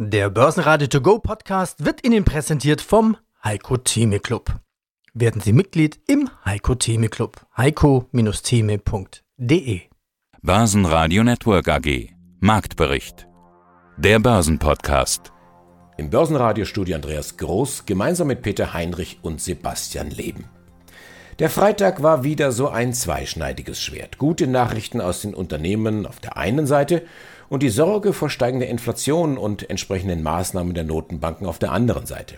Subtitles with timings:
[0.00, 4.54] Der Börsenradio To Go Podcast wird Ihnen präsentiert vom Heiko Theme Club.
[5.12, 7.44] Werden Sie Mitglied im Heiko Theme Club.
[7.56, 9.80] heiko-theme.de
[10.40, 13.26] Börsenradio Network AG Marktbericht
[13.96, 15.32] Der Börsenpodcast
[15.96, 20.44] Im Börsenradiostudio Andreas Groß gemeinsam mit Peter Heinrich und Sebastian Leben.
[21.40, 24.18] Der Freitag war wieder so ein zweischneidiges Schwert.
[24.18, 27.02] Gute Nachrichten aus den Unternehmen auf der einen Seite
[27.48, 32.36] und die Sorge vor steigender Inflation und entsprechenden Maßnahmen der Notenbanken auf der anderen Seite.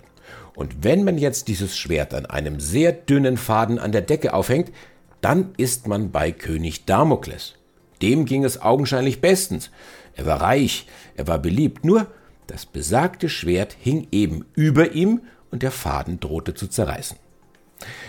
[0.55, 4.73] Und wenn man jetzt dieses Schwert an einem sehr dünnen Faden an der Decke aufhängt,
[5.21, 7.55] dann ist man bei König Damokles.
[8.03, 9.71] Dem ging es augenscheinlich bestens.
[10.17, 10.87] Er war reich,
[11.17, 12.07] er war beliebt, nur
[12.47, 17.17] das besagte Schwert hing eben über ihm und der Faden drohte zu zerreißen.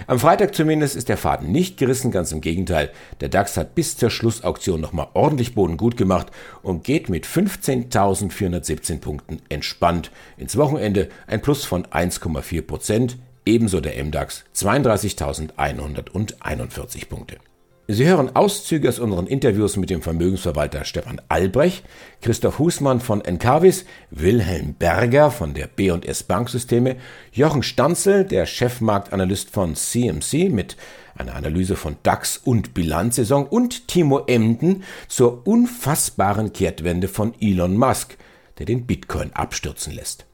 [0.08, 2.92] Am Freitag zumindest ist der Faden nicht gerissen, ganz im Gegenteil.
[3.20, 6.28] Der DAX hat bis zur Schlussauktion nochmal ordentlich Boden gut gemacht
[6.62, 13.18] und geht mit 15.417 Punkten entspannt ins Wochenende ein Plus von 1,4 Prozent.
[13.46, 17.38] Ebenso der MDAX 32.141 Punkte.
[17.88, 21.84] Sie hören Auszüge aus unseren Interviews mit dem Vermögensverwalter Stefan Albrecht,
[22.22, 26.98] Christoph Husmann von Encarvis, Wilhelm Berger von der B&S Banksysteme,
[27.34, 30.78] Jochen Stanzel, der Chefmarktanalyst von CMC mit
[31.16, 38.16] einer Analyse von DAX und Bilanzsaison und Timo Emden zur unfassbaren Kehrtwende von Elon Musk,
[38.60, 40.26] der den Bitcoin abstürzen lässt.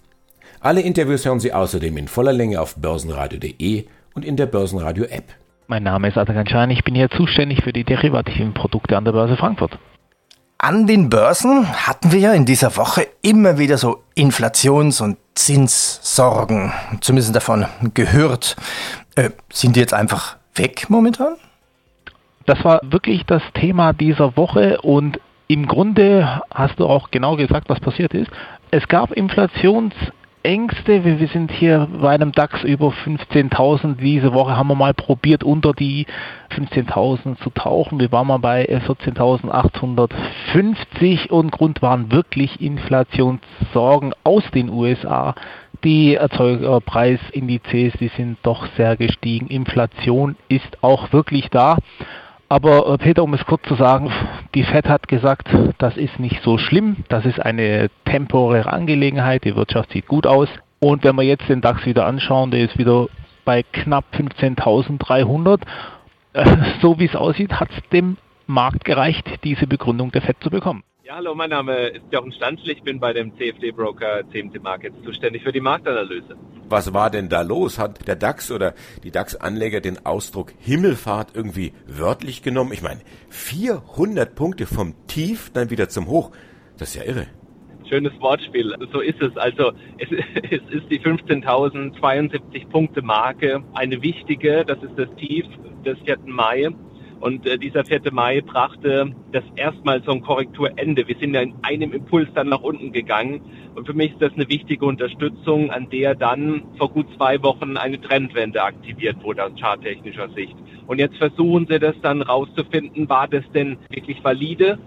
[0.59, 5.33] Alle Interviews hören Sie außerdem in voller Länge auf börsenradio.de und in der Börsenradio App.
[5.69, 9.11] Mein Name ist Atakan Schein, ich bin hier zuständig für die derivativen Produkte an der
[9.11, 9.77] Börse Frankfurt.
[10.59, 16.71] An den Börsen hatten wir ja in dieser Woche immer wieder so Inflations- und Zinssorgen,
[17.01, 18.55] zumindest davon gehört.
[19.15, 21.35] Äh, sind die jetzt einfach weg momentan?
[22.45, 27.67] Das war wirklich das Thema dieser Woche und im Grunde hast du auch genau gesagt,
[27.67, 28.31] was passiert ist.
[28.71, 29.93] Es gab Inflations-
[30.47, 31.03] Ängste.
[31.03, 33.97] Wir, sind hier bei einem DAX über 15.000.
[33.97, 36.05] Diese Woche haben wir mal probiert, unter die
[36.51, 37.99] 15.000 zu tauchen.
[37.99, 45.36] Wir waren mal bei 14.850 und Grund waren wirklich Inflationssorgen aus den USA.
[45.83, 49.47] Die Erzeugerpreisindizes, die sind doch sehr gestiegen.
[49.47, 51.77] Inflation ist auch wirklich da.
[52.49, 54.11] Aber äh, Peter, um es kurz zu sagen,
[54.55, 59.55] die Fed hat gesagt, das ist nicht so schlimm, das ist eine temporäre Angelegenheit, die
[59.55, 60.47] Wirtschaft sieht gut aus.
[60.80, 63.07] Und wenn wir jetzt den DAX wieder anschauen, der ist wieder
[63.43, 65.61] bei knapp 15.300.
[66.33, 66.45] Äh,
[66.81, 70.83] so wie es aussieht, hat es dem Markt gereicht, diese Begründung der Fed zu bekommen.
[71.07, 72.69] Ja, hallo, mein Name ist Jochen Stanzl.
[72.69, 76.35] Ich bin bei dem CFD-Broker CMC Markets zuständig für die Marktanalyse.
[76.67, 77.79] Was war denn da los?
[77.79, 78.73] Hat der DAX oder
[79.05, 82.73] die DAX-Anleger den Ausdruck Himmelfahrt irgendwie wörtlich genommen?
[82.73, 86.31] Ich meine, 400 Punkte vom Tief dann wieder zum Hoch.
[86.77, 87.27] Das ist ja irre.
[87.87, 88.75] Schönes Wortspiel.
[88.91, 89.37] So ist es.
[89.37, 90.09] Also es,
[90.51, 94.65] es ist die 15.072 Punkte Marke, eine wichtige.
[94.65, 95.45] Das ist das Tief
[95.85, 96.17] des 4.
[96.25, 96.67] Mai.
[97.20, 98.02] Und äh, dieser 4.
[98.11, 101.08] Mai brachte das erstmal ein Korrekturende.
[101.08, 103.42] Wir sind ja in einem Impuls dann nach unten gegangen.
[103.76, 107.78] Und für mich ist das eine wichtige Unterstützung, an der dann vor gut zwei Wochen
[107.78, 110.55] eine Trendwende aktiviert wurde aus charttechnischer Sicht.
[110.86, 114.78] Und jetzt versuchen sie das dann rauszufinden, war das denn wirklich valide?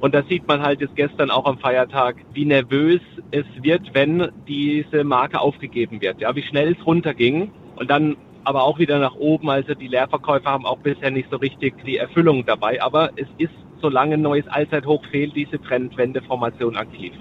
[0.00, 4.28] Und da sieht man halt jetzt gestern auch am Feiertag, wie nervös es wird, wenn
[4.46, 6.20] diese Marke aufgegeben wird.
[6.20, 7.50] Ja, wie schnell es runterging.
[7.76, 9.50] Und dann aber auch wieder nach oben.
[9.50, 12.82] Also die Leerverkäufer haben auch bisher nicht so richtig die Erfüllung dabei.
[12.82, 17.12] Aber es ist, solange ein neues Allzeithoch fehlt, diese Trendwendeformation aktiv.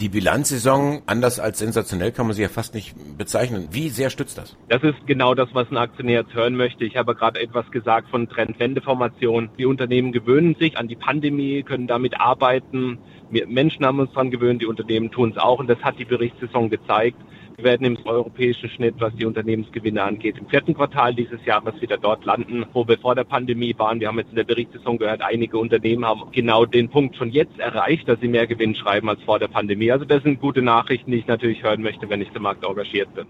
[0.00, 3.68] Die Bilanzsaison, anders als sensationell, kann man sie ja fast nicht bezeichnen.
[3.70, 4.56] Wie sehr stützt das?
[4.70, 6.86] Das ist genau das, was ein Aktionär jetzt hören möchte.
[6.86, 9.50] Ich habe gerade etwas gesagt von Trendwendeformation.
[9.58, 12.98] Die Unternehmen gewöhnen sich an die Pandemie, können damit arbeiten.
[13.30, 16.06] Wir Menschen haben uns daran gewöhnt, die Unternehmen tun es auch und das hat die
[16.06, 17.18] Berichtssaison gezeigt.
[17.60, 21.98] Wir werden im europäischen Schnitt, was die Unternehmensgewinne angeht, im vierten Quartal dieses Jahres wieder
[21.98, 24.00] dort landen, wo wir vor der Pandemie waren.
[24.00, 27.58] Wir haben jetzt in der Berichtssaison gehört, einige Unternehmen haben genau den Punkt schon jetzt
[27.58, 29.92] erreicht, dass sie mehr Gewinn schreiben als vor der Pandemie.
[29.92, 33.14] Also das sind gute Nachrichten, die ich natürlich hören möchte, wenn ich zum Markt engagiert
[33.14, 33.26] bin.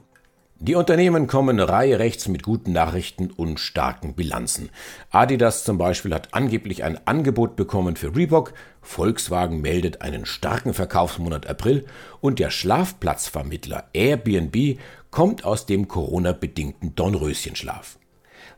[0.63, 4.69] Die Unternehmen kommen Reihe rechts mit guten Nachrichten und starken Bilanzen.
[5.09, 8.53] Adidas zum Beispiel hat angeblich ein Angebot bekommen für Reebok,
[8.83, 11.87] Volkswagen meldet einen starken Verkaufsmonat April
[12.21, 14.79] und der Schlafplatzvermittler Airbnb
[15.11, 17.97] kommt aus dem Corona-bedingten Dornröschenschlaf.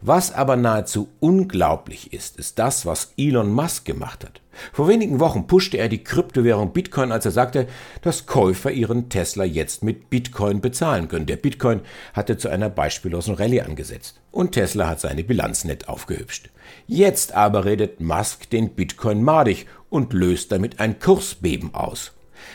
[0.04, 4.40] Was aber nahezu unglaublich ist, ist das, was Elon Musk gemacht hat.
[4.72, 7.68] Vor wenigen Wochen pushte er die Kryptowährung Bitcoin, als er sagte,
[8.02, 11.26] dass Käufer ihren Tesla jetzt mit Bitcoin bezahlen können.
[11.26, 11.82] Der Bitcoin
[12.14, 14.20] hatte zu einer beispiellosen Rallye angesetzt.
[14.32, 16.50] Und Tesla hat seine Bilanz nett aufgehübscht.
[16.88, 22.10] Jetzt aber redet Musk den Bitcoin madig und löst damit ein Kursbeben aus.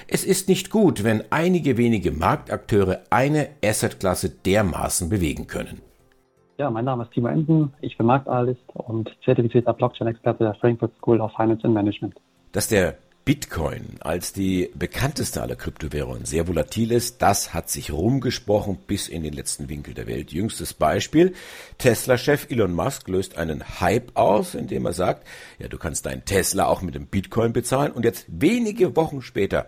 [0.10, 5.82] Es ist nicht gut, wenn einige wenige Marktakteure eine Assetklasse dermaßen bewegen können.
[6.60, 11.22] Ja, mein Name ist Timo Ensen, ich bin Marktanalyst und zertifizierter Blockchain-Experte der Frankfurt School
[11.22, 12.16] of Finance and Management.
[12.52, 18.80] Dass der Bitcoin als die bekannteste aller Kryptowährungen sehr volatil ist, das hat sich rumgesprochen
[18.88, 20.32] bis in den letzten Winkel der Welt.
[20.32, 21.36] Jüngstes Beispiel,
[21.78, 25.28] Tesla-Chef Elon Musk löst einen Hype aus, indem er sagt,
[25.60, 29.68] ja, du kannst deinen Tesla auch mit dem Bitcoin bezahlen und jetzt wenige Wochen später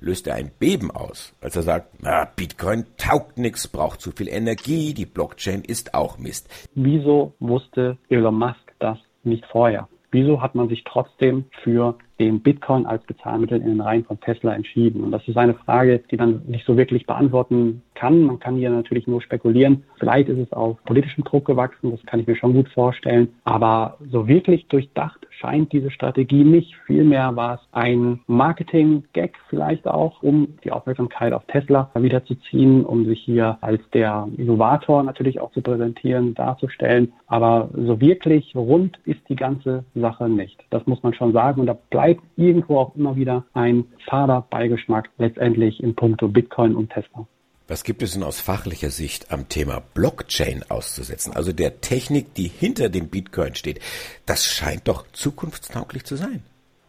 [0.00, 4.28] löst er ein Beben aus, als er sagt, na, Bitcoin taugt nichts, braucht zu viel
[4.28, 6.48] Energie, die Blockchain ist auch Mist.
[6.74, 9.88] Wieso wusste Elon Musk das nicht vorher?
[10.10, 14.54] Wieso hat man sich trotzdem für den Bitcoin als Bezahlmittel in den Reihen von Tesla
[14.54, 15.02] entschieden?
[15.02, 18.22] Und das ist eine Frage, die man nicht so wirklich beantworten kann.
[18.22, 19.84] Man kann hier natürlich nur spekulieren.
[19.98, 23.28] Vielleicht ist es auf politischem Druck gewachsen, das kann ich mir schon gut vorstellen.
[23.44, 26.74] Aber so wirklich durchdacht scheint diese Strategie nicht.
[26.86, 33.20] Vielmehr war es ein Marketing-Gag vielleicht auch, um die Aufmerksamkeit auf Tesla wiederzuziehen, um sich
[33.20, 37.12] hier als der Innovator natürlich auch zu präsentieren, darzustellen.
[37.26, 40.62] Aber so wirklich rund ist die ganze Sache nicht.
[40.70, 41.60] Das muss man schon sagen.
[41.60, 46.90] Und da bleibt irgendwo auch immer wieder ein fader Beigeschmack letztendlich in puncto Bitcoin und
[46.90, 47.26] Tesla.
[47.68, 51.34] Was gibt es denn aus fachlicher Sicht am Thema Blockchain auszusetzen?
[51.34, 53.78] Also der Technik, die hinter dem Bitcoin steht.
[54.26, 56.42] Das scheint doch zukunftstauglich zu sein.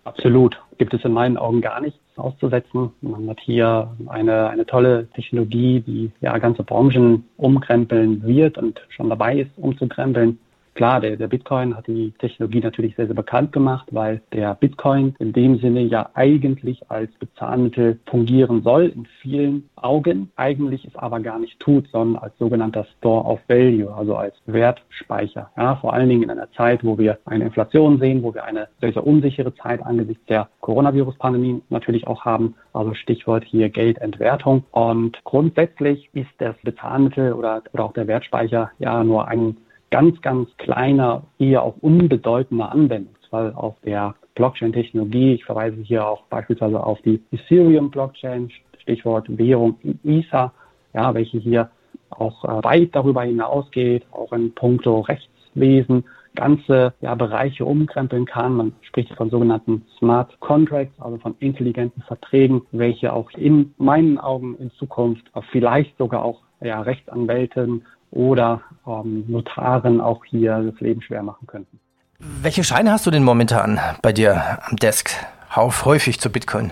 [0.05, 0.59] Absolut.
[0.79, 2.89] Gibt es in meinen Augen gar nichts auszusetzen.
[3.01, 9.09] Man hat hier eine, eine tolle Technologie, die ja ganze Branchen umkrempeln wird und schon
[9.09, 10.39] dabei ist, umzukrempeln.
[10.73, 15.15] Klar, der, der Bitcoin hat die Technologie natürlich sehr, sehr bekannt gemacht, weil der Bitcoin
[15.19, 21.19] in dem Sinne ja eigentlich als Bezahlmittel fungieren soll, in vielen Augen, eigentlich es aber
[21.19, 25.51] gar nicht tut, sondern als sogenannter Store of Value, also als Wertspeicher.
[25.57, 28.67] Ja, vor allen Dingen in einer Zeit, wo wir eine Inflation sehen, wo wir eine
[28.79, 32.55] sehr, sehr unsichere Zeit angesichts der Coronavirus-Pandemie natürlich auch haben.
[32.73, 34.63] Also Stichwort hier Geldentwertung.
[34.71, 39.57] Und grundsätzlich ist das Bezahlmittel oder, oder auch der Wertspeicher ja nur ein
[39.91, 45.33] ganz, ganz kleiner, eher auch unbedeutender Anwendungsfall auf der Blockchain-Technologie.
[45.33, 48.49] Ich verweise hier auch beispielsweise auf die Ethereum-Blockchain,
[48.79, 50.51] Stichwort Währung ISA,
[50.93, 51.69] ja, welche hier
[52.09, 56.03] auch äh, weit darüber hinausgeht, auch in puncto Rechtswesen
[56.35, 58.55] ganze ja, Bereiche umkrempeln kann.
[58.55, 64.55] Man spricht von sogenannten Smart Contracts, also von intelligenten Verträgen, welche auch in meinen Augen
[64.55, 71.23] in Zukunft vielleicht sogar auch ja, Rechtsanwälten oder ähm, Notaren auch hier das Leben schwer
[71.23, 71.79] machen könnten.
[72.19, 75.09] Welche Scheine hast du denn momentan bei dir am Desk?
[75.55, 76.71] Hauf häufig zu Bitcoin.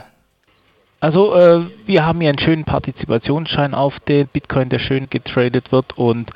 [1.00, 5.98] Also äh, wir haben hier einen schönen Partizipationsschein auf den Bitcoin, der schön getradet wird
[5.98, 6.32] und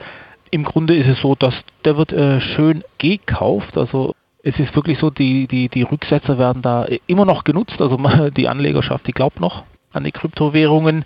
[0.52, 1.54] im Grunde ist es so, dass
[1.84, 3.78] der wird äh, schön gekauft.
[3.78, 4.14] Also
[4.44, 7.80] es ist wirklich so, die, die, die Rücksetzer werden da immer noch genutzt.
[7.80, 7.98] Also
[8.38, 11.06] die Anlegerschaft, die glaubt noch an die Kryptowährungen.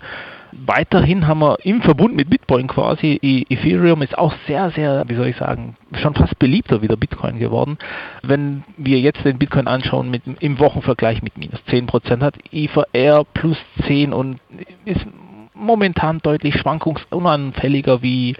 [0.52, 5.14] Weiterhin haben wir im Verbund mit Bitcoin quasi, e- Ethereum ist auch sehr, sehr, wie
[5.14, 7.78] soll ich sagen, schon fast beliebter wie der Bitcoin geworden.
[8.22, 13.58] Wenn wir jetzt den Bitcoin anschauen mit, im Wochenvergleich mit minus 10% hat EVR plus
[13.86, 14.40] 10 und
[14.84, 15.06] ist
[15.54, 18.36] momentan deutlich schwankungsunanfälliger wie,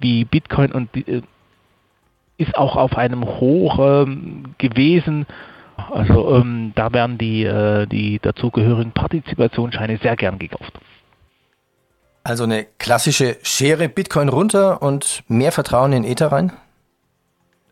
[0.00, 1.22] wie Bitcoin und äh,
[2.36, 5.26] ist auch auf einem Hoch ähm, gewesen.
[5.90, 10.72] Also ähm, da werden die, äh, die dazugehörigen Partizipationsscheine sehr gern gekauft.
[12.28, 16.52] Also eine klassische Schere Bitcoin runter und mehr Vertrauen in Ether rein?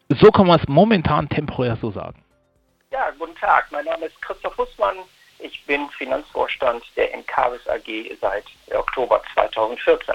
[0.09, 2.25] So kann man es momentan temporär so sagen.
[2.91, 3.67] Ja, guten Tag.
[3.71, 4.97] Mein Name ist Christoph Hussmann.
[5.41, 8.45] Ich bin Finanzvorstand der Encarvis AG seit
[8.75, 10.15] Oktober 2014.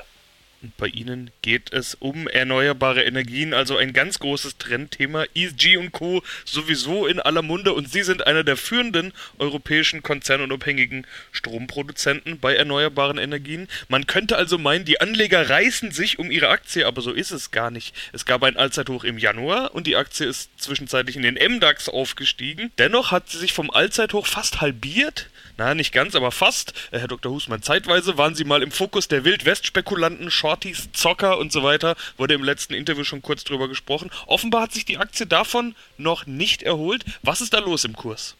[0.77, 5.25] Bei Ihnen geht es um erneuerbare Energien, also ein ganz großes Trendthema.
[5.33, 6.21] ESG und Co.
[6.45, 13.17] sowieso in aller Munde und Sie sind einer der führenden europäischen konzernunabhängigen Stromproduzenten bei erneuerbaren
[13.17, 13.67] Energien.
[13.89, 17.49] Man könnte also meinen, die Anleger reißen sich um ihre Aktie, aber so ist es
[17.49, 17.95] gar nicht.
[18.13, 22.71] Es gab ein Allzeithoch im Januar und die Aktie ist zwischenzeitlich in den MDAX aufgestiegen.
[22.77, 25.29] Dennoch hat sie sich vom Allzeithoch fast halbiert.
[25.57, 26.73] Na, nicht ganz, aber fast.
[26.91, 27.31] Äh, Herr Dr.
[27.31, 31.95] Husmann, zeitweise waren Sie mal im Fokus der Wildwest-Spekulanten, Shorties, Zocker und so weiter.
[32.17, 34.11] Wurde im letzten Interview schon kurz drüber gesprochen.
[34.27, 37.03] Offenbar hat sich die Aktie davon noch nicht erholt.
[37.21, 38.35] Was ist da los im Kurs?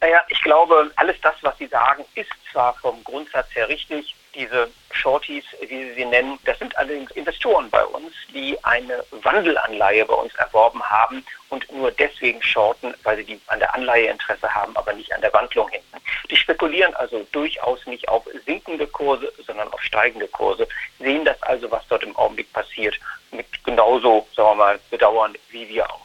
[0.00, 4.14] Naja, ich glaube, alles das, was Sie sagen, ist zwar vom Grundsatz her richtig.
[4.34, 10.06] Diese Shorties, wie Sie sie nennen, das sind allerdings Investoren bei uns, die eine Wandelanleihe
[10.06, 14.52] bei uns erworben haben und nur deswegen shorten, weil sie die an der Anleihe Interesse
[14.54, 15.98] haben, aber nicht an der Wandlung hinten.
[16.30, 20.66] Die spekulieren also durchaus nicht auf sinkende Kurse, sondern auf steigende Kurse,
[20.98, 22.98] sehen das also, was dort im Augenblick passiert,
[23.32, 26.01] mit genauso, sagen wir mal, Bedauern wie wir aus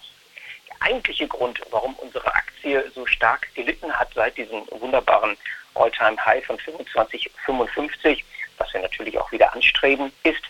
[0.82, 5.38] eigentliche Grund, warum unsere Aktie so stark gelitten hat seit diesen wunderbaren
[5.76, 8.24] All-Time-High von 25,55,
[8.58, 10.42] was wir natürlich auch wieder anstreben, ist,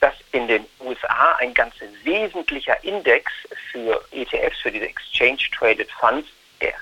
[0.00, 3.30] dass in den USA ein ganz wesentlicher Index
[3.70, 6.28] für ETFs, für diese Exchange Traded Funds,
[6.60, 6.74] der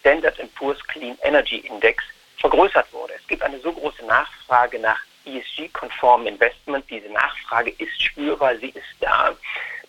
[0.00, 2.04] Standard Poor's Clean Energy Index,
[2.38, 3.14] vergrößert wurde.
[3.14, 6.88] Es gibt eine so große Nachfrage nach ESG-konformen Investment.
[6.88, 9.36] Diese Nachfrage ist spürbar, sie ist da.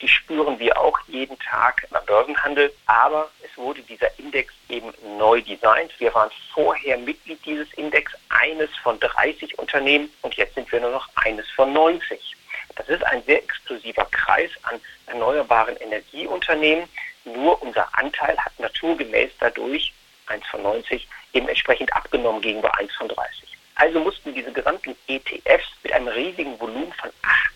[0.01, 2.73] Die spüren wir auch jeden Tag beim Börsenhandel.
[2.85, 5.91] Aber es wurde dieser Index eben neu designt.
[5.99, 10.91] Wir waren vorher Mitglied dieses Index, eines von 30 Unternehmen und jetzt sind wir nur
[10.91, 12.35] noch eines von 90.
[12.75, 16.87] Das ist ein sehr exklusiver Kreis an erneuerbaren Energieunternehmen.
[17.25, 19.93] Nur unser Anteil hat naturgemäß dadurch
[20.27, 23.48] 1 von 90 eben entsprechend abgenommen gegenüber 1 von 30.
[23.79, 27.09] Also mussten diese gesamten ETFs mit einem riesigen Volumen von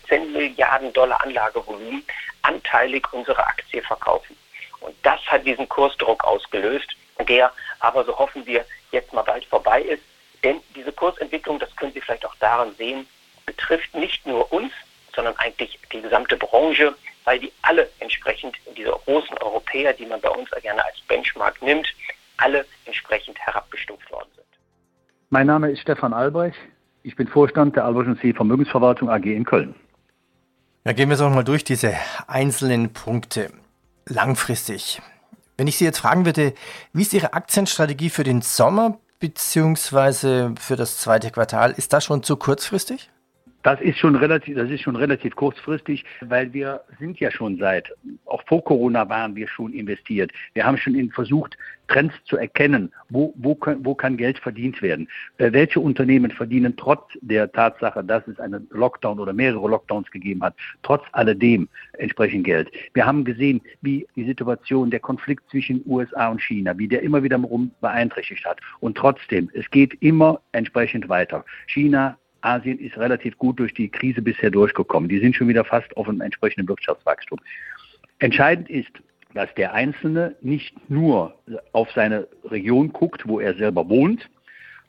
[0.04, 2.02] 18 Milliarden Dollar Anlagevolumen
[2.40, 4.34] anteilig unsere Aktie verkaufen.
[4.80, 6.88] Und das hat diesen Kursdruck ausgelöst,
[7.28, 10.02] der aber, so hoffen wir, jetzt mal bald vorbei ist.
[10.42, 13.06] Denn diese Kursentwicklung, das können Sie vielleicht auch daran sehen,
[13.44, 14.72] betrifft nicht nur uns,
[15.14, 20.30] sondern eigentlich die gesamte Branche, weil die alle entsprechend, diese großen Europäer, die man bei
[20.30, 21.86] uns gerne als Benchmark nimmt,
[22.38, 24.43] alle entsprechend herabgestuft worden sind.
[25.34, 26.56] Mein Name ist Stefan Albrecht.
[27.02, 28.32] Ich bin Vorstand der Albrecht C.
[28.32, 29.74] Vermögensverwaltung AG in Köln.
[30.84, 31.92] Ja, gehen wir es auch mal durch diese
[32.28, 33.50] einzelnen Punkte.
[34.06, 35.02] Langfristig.
[35.56, 36.54] Wenn ich Sie jetzt fragen würde,
[36.92, 40.50] wie ist Ihre Aktienstrategie für den Sommer bzw.
[40.56, 41.72] für das zweite Quartal?
[41.72, 43.10] Ist das schon zu kurzfristig?
[43.64, 47.90] Das ist schon relativ, das ist schon relativ kurzfristig, weil wir sind ja schon seit,
[48.26, 50.30] auch vor Corona waren wir schon investiert.
[50.52, 51.56] Wir haben schon versucht,
[51.88, 52.92] Trends zu erkennen.
[53.08, 55.08] Wo, wo, wo kann Geld verdient werden?
[55.38, 60.42] Äh, welche Unternehmen verdienen trotz der Tatsache, dass es einen Lockdown oder mehrere Lockdowns gegeben
[60.42, 62.70] hat, trotz alledem entsprechend Geld?
[62.92, 67.22] Wir haben gesehen, wie die Situation, der Konflikt zwischen USA und China, wie der immer
[67.22, 67.38] wieder
[67.80, 68.60] beeinträchtigt hat.
[68.80, 71.46] Und trotzdem, es geht immer entsprechend weiter.
[71.66, 75.08] China Asien ist relativ gut durch die Krise bisher durchgekommen.
[75.08, 77.40] Die sind schon wieder fast auf einem entsprechenden Wirtschaftswachstum.
[78.18, 78.92] Entscheidend ist,
[79.34, 81.34] dass der Einzelne nicht nur
[81.72, 84.28] auf seine Region guckt, wo er selber wohnt,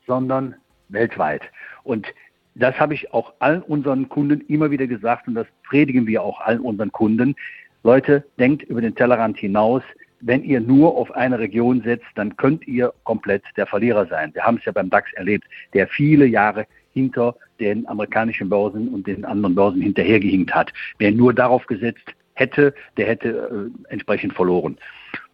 [0.05, 0.55] sondern
[0.89, 1.41] weltweit.
[1.83, 2.07] Und
[2.53, 6.39] das habe ich auch allen unseren Kunden immer wieder gesagt und das predigen wir auch
[6.41, 7.35] allen unseren Kunden.
[7.83, 9.83] Leute, denkt über den Tellerrand hinaus.
[10.21, 14.33] Wenn ihr nur auf eine Region setzt, dann könnt ihr komplett der Verlierer sein.
[14.33, 19.05] Wir haben es ja beim DAX erlebt, der viele Jahre hinter den amerikanischen Börsen und
[19.05, 20.73] den anderen Börsen hinterhergehinkt hat.
[20.97, 24.77] Wer nur darauf gesetzt hätte, der hätte äh, entsprechend verloren.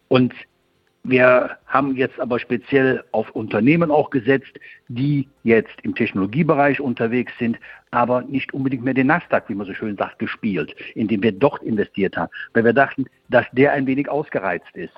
[0.08, 0.34] Und
[1.04, 4.52] wir haben jetzt aber speziell auf Unternehmen auch gesetzt,
[4.86, 7.58] die jetzt im Technologiebereich unterwegs sind,
[7.90, 11.62] aber nicht unbedingt mehr den Nasdaq, wie man so schön sagt, gespielt, indem wir dort
[11.62, 14.94] investiert haben, weil wir dachten, dass der ein wenig ausgereizt ist.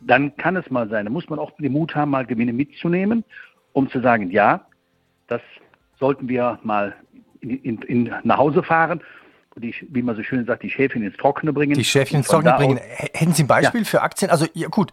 [0.00, 3.24] Dann kann es mal sein, da muss man auch den Mut haben, mal Gewinne mitzunehmen,
[3.72, 4.64] um zu sagen, ja,
[5.26, 5.42] das
[5.98, 6.94] sollten wir mal
[7.40, 9.00] in, in, in nach Hause fahren
[9.60, 11.74] die, wie man so schön sagt, die Schäfchen ins Trockene bringen.
[11.74, 12.78] Die Schäfchen ins Trockene bringen.
[12.78, 13.86] Hätten Sie ein Beispiel ja.
[13.86, 14.30] für Aktien?
[14.30, 14.92] Also ja, gut,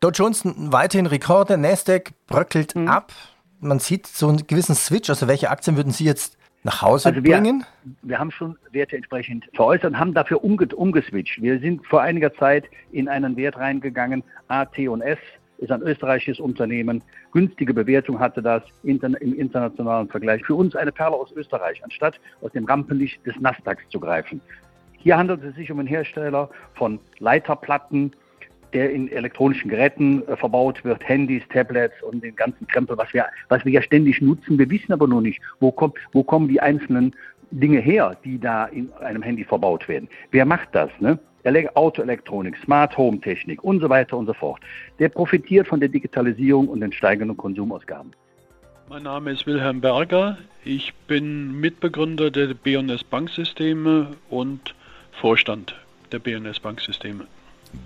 [0.00, 2.88] Dow Jones weiterhin Rekorde, Nasdaq bröckelt mhm.
[2.88, 3.12] ab.
[3.60, 5.08] Man sieht so einen gewissen Switch.
[5.08, 7.64] Also welche Aktien würden Sie jetzt nach Hause also wir, bringen?
[8.02, 11.40] Wir haben schon Werte entsprechend veräußert und haben dafür umge umgeswitcht.
[11.40, 15.18] Wir sind vor einiger Zeit in einen Wert reingegangen, A, T und S
[15.58, 17.02] ist ein österreichisches Unternehmen.
[17.32, 20.44] Günstige Bewertung hatte das im internationalen Vergleich.
[20.44, 24.40] Für uns eine Perle aus Österreich, anstatt aus dem Rampenlicht des Nasdaqs zu greifen.
[24.98, 28.12] Hier handelt es sich um einen Hersteller von Leiterplatten,
[28.72, 33.26] der in elektronischen Geräten äh, verbaut wird, Handys, Tablets und den ganzen Krempel, was wir,
[33.48, 34.58] was wir ja ständig nutzen.
[34.58, 37.14] Wir wissen aber nur nicht, wo, kommt, wo kommen die einzelnen
[37.50, 40.08] Dinge her, die da in einem Handy verbaut werden.
[40.30, 40.90] Wer macht das?
[41.00, 41.18] Ne?
[41.74, 44.60] Autoelektronik, Smart Home Technik und so weiter und so fort.
[44.98, 48.12] Der profitiert von der Digitalisierung und den steigenden Konsumausgaben.
[48.88, 50.38] Mein Name ist Wilhelm Berger.
[50.64, 54.74] Ich bin Mitbegründer der B&S Banksysteme und
[55.12, 55.74] Vorstand
[56.12, 57.26] der B&S Banksysteme.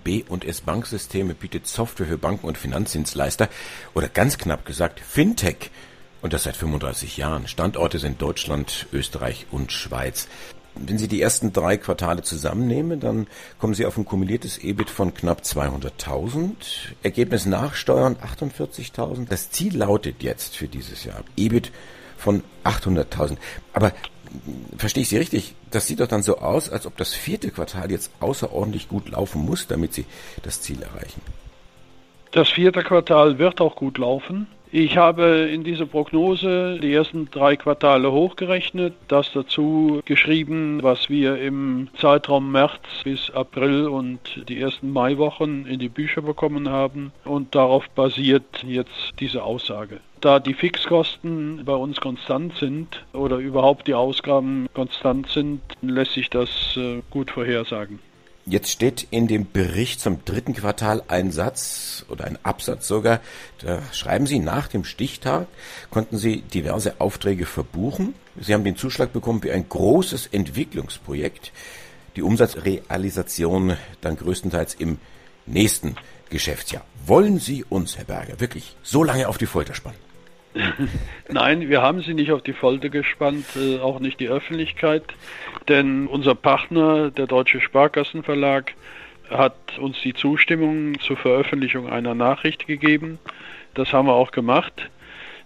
[0.04, 3.48] B&S Banksysteme bietet Software für Banken und Finanzdienstleister
[3.94, 5.70] oder ganz knapp gesagt Fintech.
[6.22, 7.48] Und das seit 35 Jahren.
[7.48, 10.28] Standorte sind Deutschland, Österreich und Schweiz.
[10.74, 13.26] Wenn Sie die ersten drei Quartale zusammennehmen, dann
[13.58, 16.54] kommen Sie auf ein kumuliertes EBIT von knapp 200.000.
[17.02, 19.28] Ergebnis nach Steuern 48.000.
[19.28, 21.72] Das Ziel lautet jetzt für dieses Jahr EBIT
[22.16, 23.36] von 800.000.
[23.72, 23.92] Aber
[24.76, 25.54] verstehe ich Sie richtig?
[25.70, 29.44] Das sieht doch dann so aus, als ob das vierte Quartal jetzt außerordentlich gut laufen
[29.44, 30.04] muss, damit Sie
[30.42, 31.20] das Ziel erreichen.
[32.30, 34.46] Das vierte Quartal wird auch gut laufen.
[34.72, 41.40] Ich habe in dieser Prognose die ersten drei Quartale hochgerechnet, das dazu geschrieben, was wir
[41.40, 47.52] im Zeitraum März bis April und die ersten Maiwochen in die Bücher bekommen haben und
[47.56, 49.98] darauf basiert jetzt diese Aussage.
[50.20, 56.30] Da die Fixkosten bei uns konstant sind oder überhaupt die Ausgaben konstant sind, lässt sich
[56.30, 57.98] das äh, gut vorhersagen.
[58.50, 63.20] Jetzt steht in dem Bericht zum dritten Quartal ein Satz oder ein Absatz sogar.
[63.58, 65.46] Da schreiben Sie, nach dem Stichtag
[65.88, 68.12] konnten Sie diverse Aufträge verbuchen.
[68.40, 71.52] Sie haben den Zuschlag bekommen für ein großes Entwicklungsprojekt.
[72.16, 74.98] Die Umsatzrealisation dann größtenteils im
[75.46, 75.94] nächsten
[76.28, 76.84] Geschäftsjahr.
[77.06, 80.09] Wollen Sie uns, Herr Berger, wirklich so lange auf die Folter spannen?
[81.28, 85.04] Nein, wir haben sie nicht auf die Folter gespannt, äh, auch nicht die Öffentlichkeit,
[85.68, 88.72] denn unser Partner, der Deutsche Sparkassenverlag,
[89.30, 93.18] hat uns die Zustimmung zur Veröffentlichung einer Nachricht gegeben.
[93.74, 94.90] Das haben wir auch gemacht.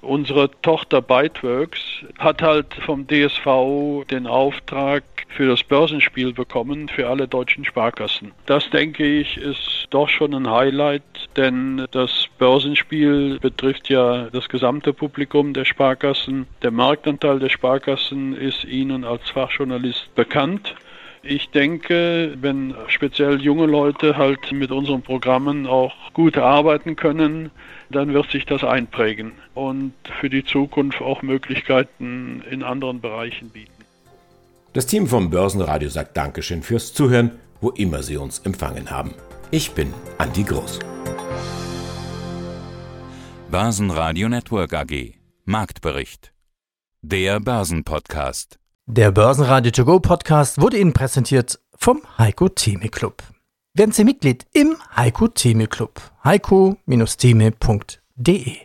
[0.05, 1.81] Unsere Tochter Byteworks
[2.19, 8.33] hat halt vom DSV den Auftrag für das Börsenspiel bekommen für alle deutschen Sparkassen.
[8.47, 11.03] Das denke ich ist doch schon ein Highlight,
[11.37, 16.47] denn das Börsenspiel betrifft ja das gesamte Publikum der Sparkassen.
[16.63, 20.75] Der Marktanteil der Sparkassen ist Ihnen als Fachjournalist bekannt.
[21.27, 27.51] Ich denke, wenn speziell junge Leute halt mit unseren Programmen auch gut arbeiten können,
[27.91, 33.73] dann wird sich das einprägen und für die Zukunft auch Möglichkeiten in anderen Bereichen bieten.
[34.75, 39.15] Das Team vom Börsenradio sagt Dankeschön fürs Zuhören, wo immer Sie uns empfangen haben.
[39.51, 40.81] Ich bin Andi Groß.
[43.51, 45.15] Börsenradio Network AG
[45.45, 46.33] Marktbericht.
[47.03, 48.59] Der Börsenpodcast.
[48.87, 53.23] Der Börsenradio To Go Podcast wurde Ihnen präsentiert vom Heiko Theme Club.
[53.73, 56.03] Werden Sie Mitglied im Heiko Theme Club.
[56.23, 58.57] heiko-theme.de